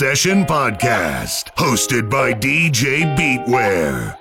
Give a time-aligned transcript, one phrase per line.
[0.00, 4.19] Session Podcast, hosted by DJ Beatware.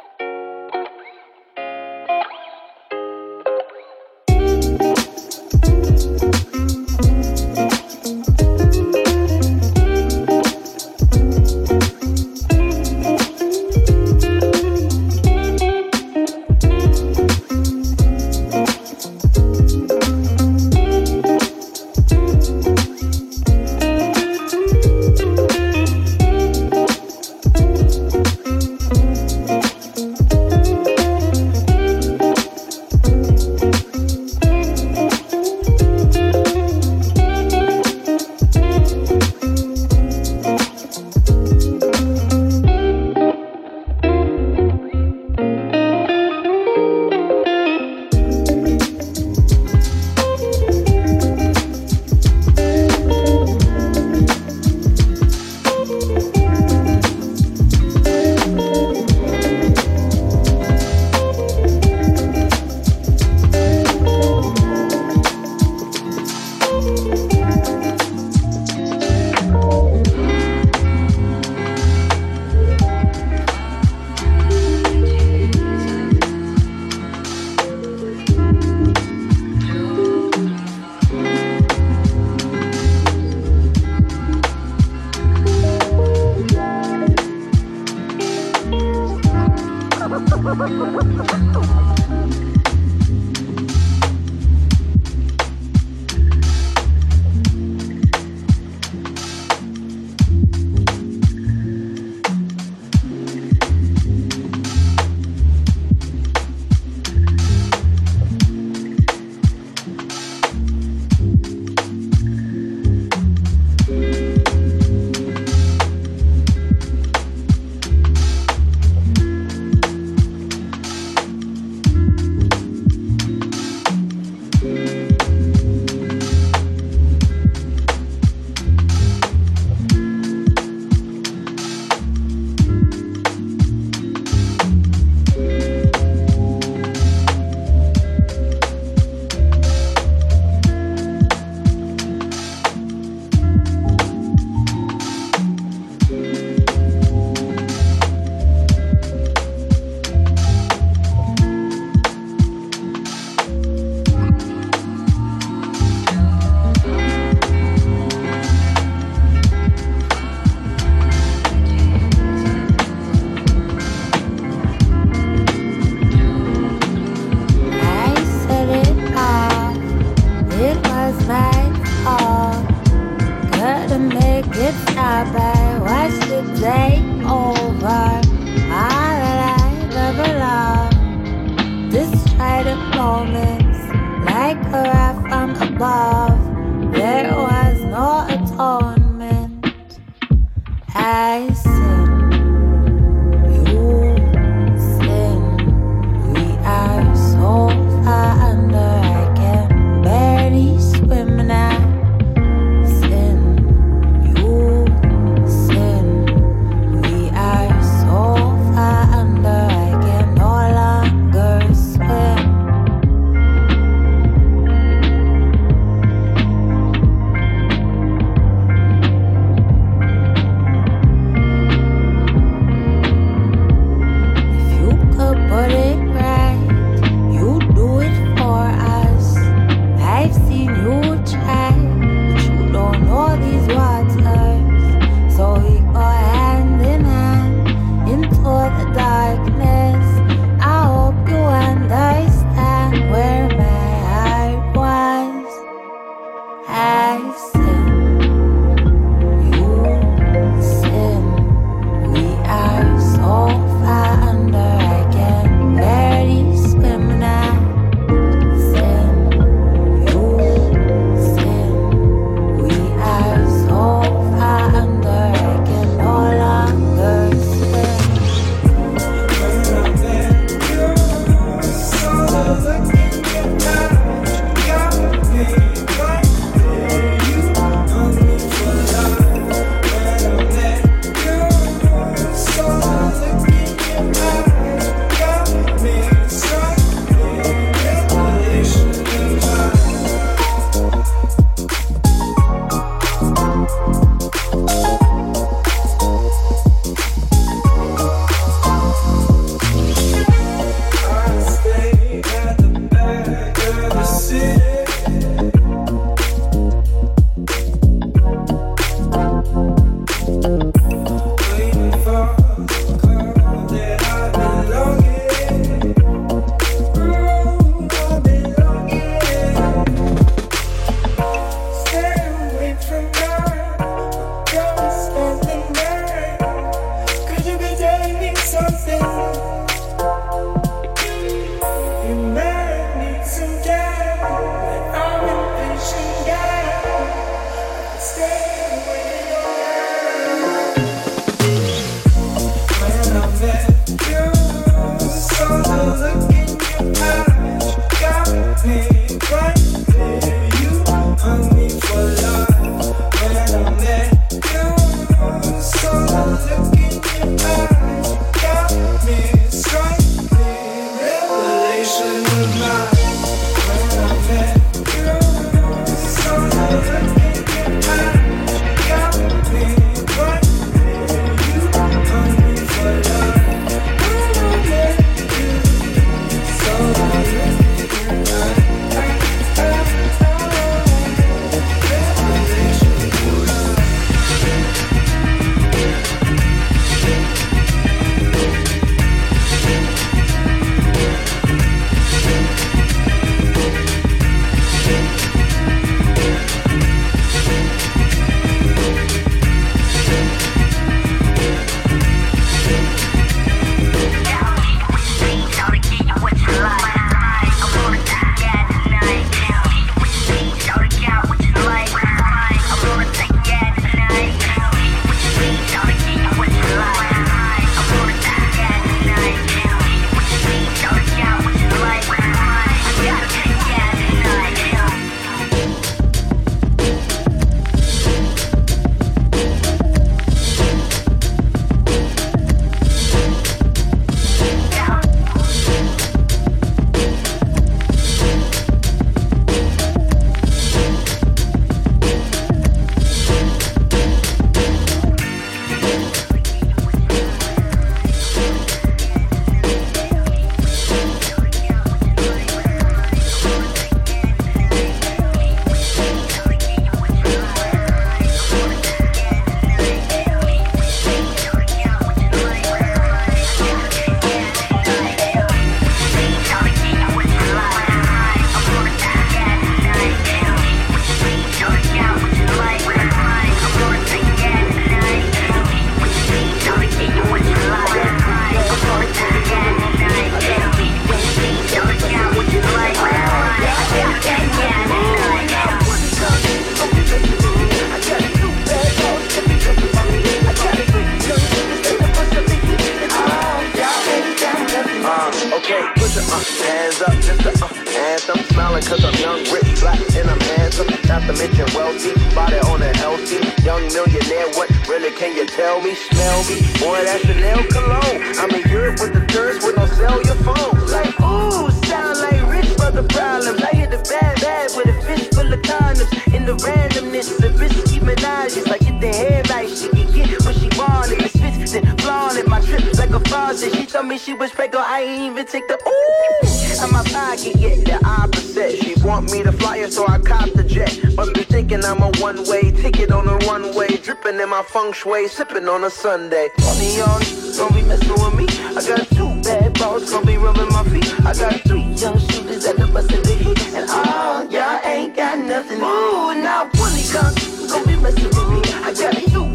[524.09, 526.81] Me she was pregnant, I ain't even take the ooh.
[526.81, 528.81] And my pocket get the opposite.
[528.81, 530.97] She want me to fly her, so I cop the jet.
[531.15, 535.27] But be thinking I'm a one-way ticket on a runway, dripping in my feng shui,
[535.27, 536.49] sipping on a Sunday.
[536.59, 537.21] Money on,
[537.55, 538.47] don't be messing with me.
[538.75, 541.13] I got two bad balls, gonna be rubbing my feet.
[541.25, 545.15] I got three young shooters at the bus of the heat, and all y'all ain't
[545.15, 545.77] got nothing.
[545.77, 548.61] Ooh, now Willie comes, gonna be messing with me.
[548.81, 549.48] I got two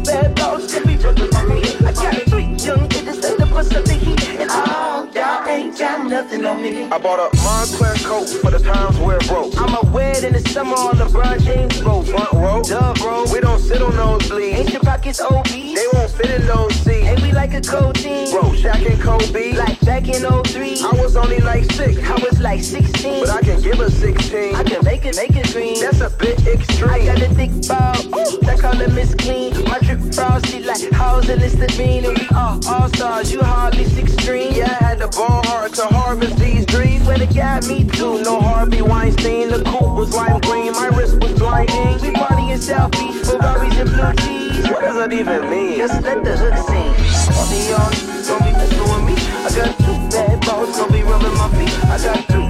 [5.77, 6.83] got nothing on me.
[6.85, 9.57] I bought a Moncler coat for the times where it broke.
[9.57, 12.07] I'ma wear it in the summer on LeBron James boat.
[12.07, 13.25] Front row, duh, bro.
[13.31, 14.53] We don't sit on nosebleeds.
[14.53, 15.75] Ain't your pockets obese?
[15.75, 17.07] They won't fit in those seats.
[17.07, 18.31] And we like a cold team.
[18.31, 19.53] Bro, Shaq and Kobe.
[19.53, 20.81] Like back in 03.
[20.81, 22.01] I was only like six.
[22.03, 23.25] I was like 16.
[23.25, 24.55] But I can give a 16.
[24.55, 25.79] I can make it, make it green.
[25.79, 26.89] That's a bit extreme.
[26.89, 27.95] I got a thick ball.
[28.19, 29.51] Ooh, that color Miss Clean.
[29.65, 32.05] My drip frosty like house and Listerine.
[32.05, 33.31] And we all all stars.
[33.31, 34.53] You hardly 16.
[34.53, 37.05] Yeah, I had the ball hard to harvest these dreams.
[37.07, 38.21] Where they got me too.
[38.23, 39.49] No Harvey Weinstein.
[39.49, 40.73] The coupe was lime green.
[40.73, 42.01] My wrist was blinding.
[42.01, 43.25] We party in South Beach.
[43.25, 44.63] Ferraris and blue cheese.
[44.69, 45.77] What does that even mean?
[45.77, 46.93] Just let the hood sing.
[47.33, 48.15] Party on.
[48.27, 49.15] Don't be with me.
[49.45, 50.75] I got two bad balls.
[50.77, 51.73] Don't be rubbing my feet.
[51.85, 52.44] I got three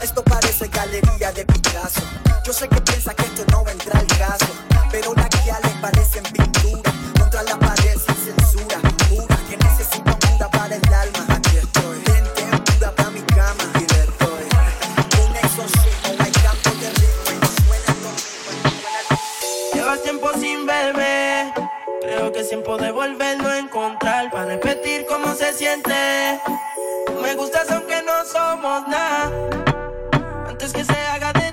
[0.00, 2.00] Esto parece galería de Picasso.
[2.44, 4.46] Yo sé que piensa que esto no vendrá al caso,
[4.90, 5.35] pero la
[22.76, 25.94] poder volverlo a encontrar, para repetir cómo se siente.
[27.22, 29.30] Me gustas aunque no somos nada,
[30.46, 31.45] antes que se haga de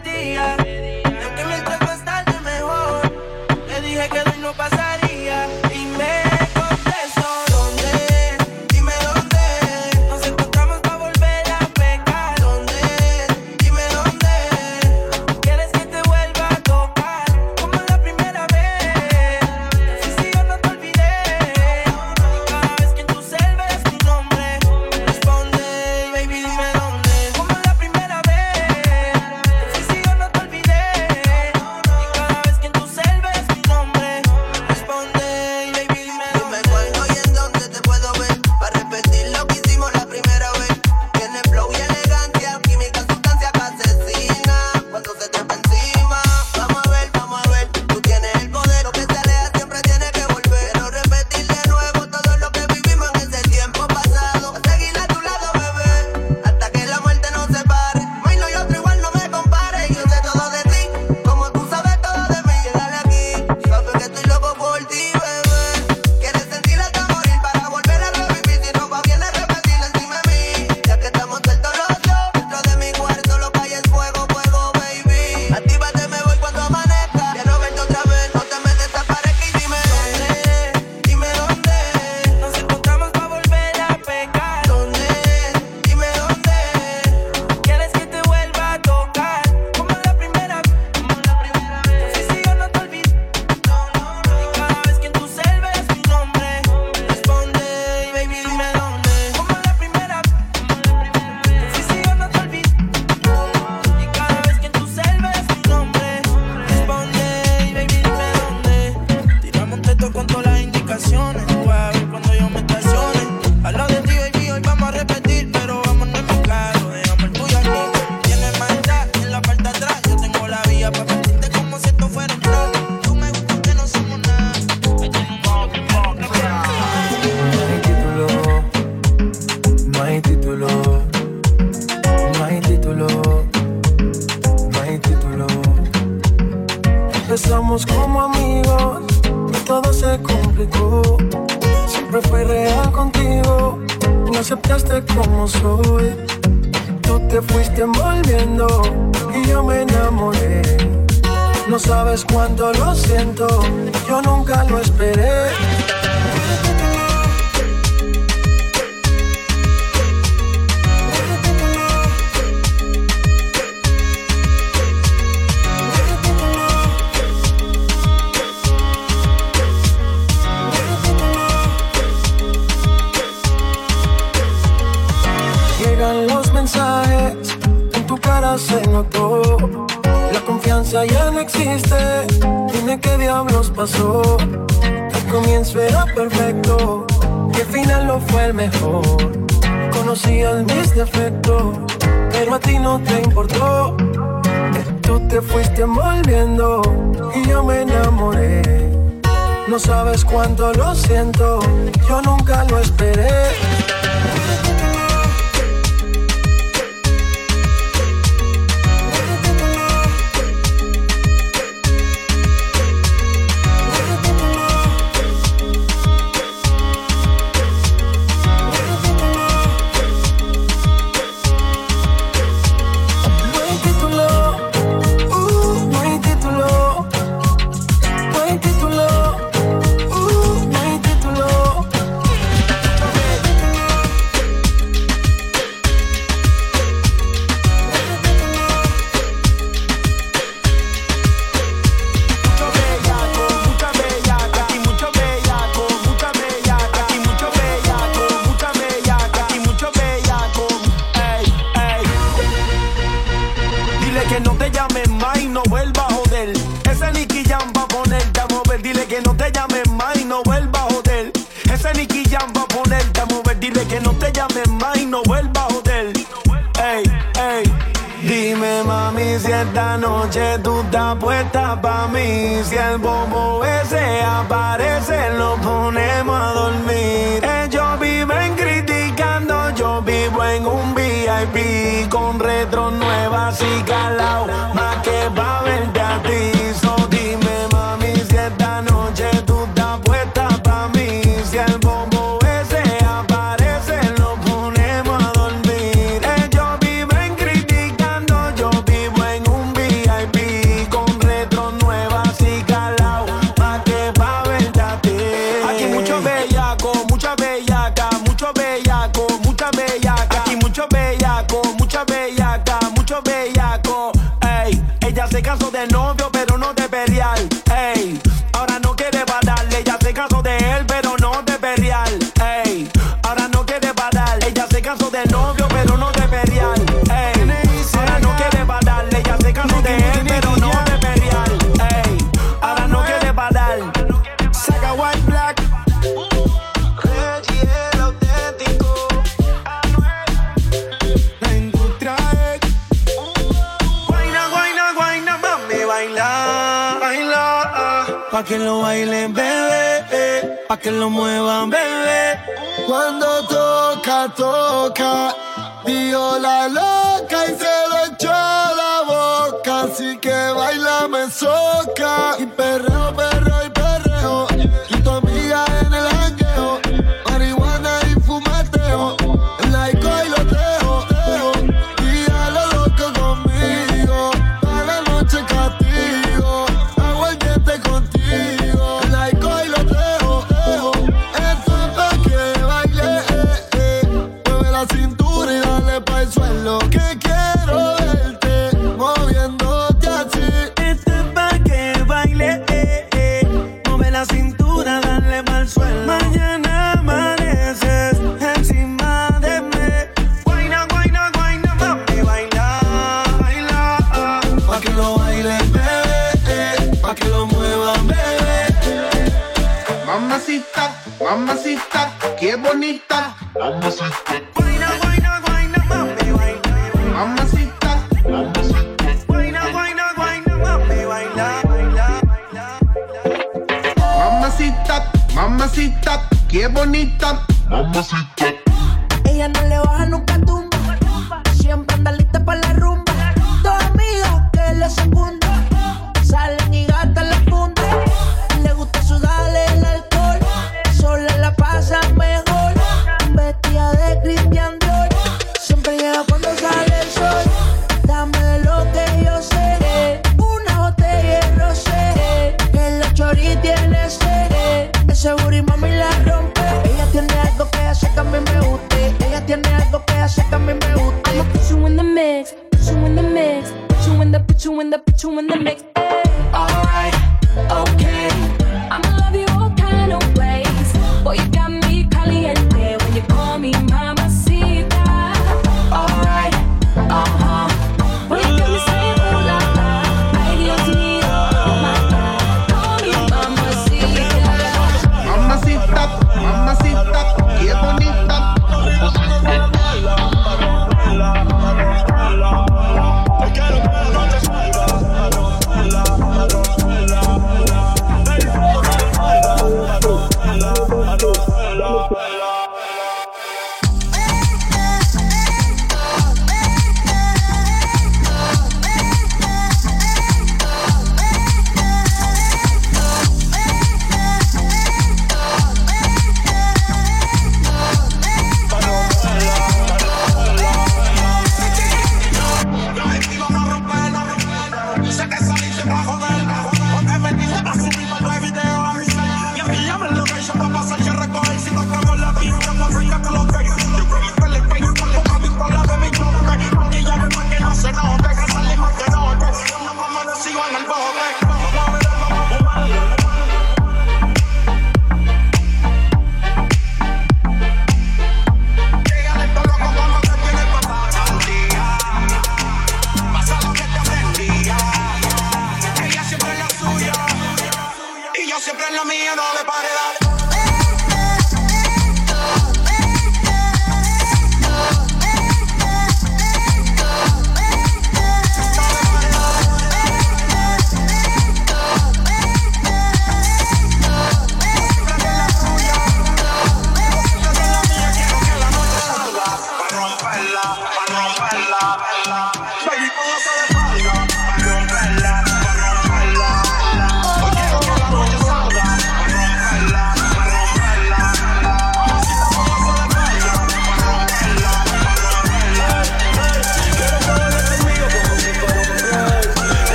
[271.53, 272.63] estás puesta pa' mí.
[272.63, 274.02] Si el bobo ese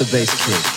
[0.00, 0.69] the bass kick.